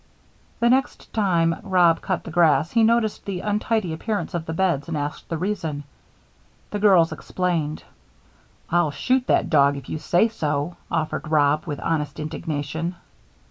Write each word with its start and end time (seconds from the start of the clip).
The 0.61 0.67
next 0.67 1.13
time 1.13 1.57
Rob 1.61 2.01
cut 2.01 2.23
the 2.23 2.31
grass 2.31 2.71
he 2.71 2.81
noticed 2.81 3.23
the 3.23 3.41
untidy 3.41 3.93
appearance 3.93 4.33
of 4.33 4.47
the 4.47 4.51
beds 4.53 4.87
and 4.87 4.97
asked 4.97 5.29
the 5.29 5.37
reason. 5.37 5.83
The 6.71 6.79
girls 6.79 7.11
explained. 7.11 7.83
"I'll 8.71 8.89
shoot 8.89 9.27
that 9.27 9.51
dog 9.51 9.77
if 9.77 9.89
you 9.89 9.99
say 9.99 10.27
so," 10.27 10.75
offered 10.89 11.27
Rob, 11.29 11.67
with 11.67 11.79
honest 11.81 12.19
indignation. 12.19 12.95